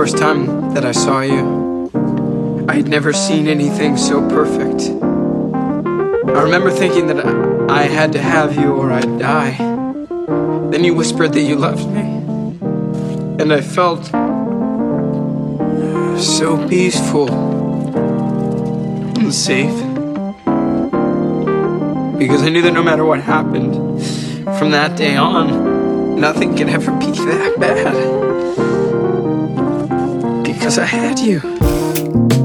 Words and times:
first 0.00 0.16
time 0.16 0.72
that 0.72 0.82
I 0.82 0.92
saw 0.92 1.20
you, 1.20 1.90
I 2.66 2.74
had 2.74 2.88
never 2.88 3.12
seen 3.12 3.46
anything 3.46 3.98
so 3.98 4.26
perfect. 4.30 4.88
I 6.38 6.40
remember 6.42 6.70
thinking 6.70 7.06
that 7.08 7.20
I 7.68 7.82
had 7.82 8.12
to 8.12 8.18
have 8.18 8.56
you 8.56 8.72
or 8.72 8.90
I'd 8.92 9.18
die. 9.18 9.58
Then 10.70 10.84
you 10.84 10.94
whispered 10.94 11.34
that 11.34 11.42
you 11.42 11.56
loved 11.56 11.86
me. 11.90 12.00
And 13.40 13.52
I 13.52 13.60
felt 13.60 14.06
so 16.18 16.66
peaceful 16.66 17.28
and 19.20 19.34
safe. 19.34 19.78
Because 22.18 22.42
I 22.42 22.48
knew 22.48 22.62
that 22.62 22.72
no 22.72 22.82
matter 22.82 23.04
what 23.04 23.20
happened, 23.20 23.74
from 24.58 24.70
that 24.70 24.96
day 24.96 25.16
on, 25.16 26.18
nothing 26.18 26.56
could 26.56 26.70
ever 26.70 26.90
be 26.92 27.10
that 27.10 27.56
bad 27.60 28.69
because 30.70 30.78
I 30.78 30.86
had 30.86 31.18
you. 31.18 32.39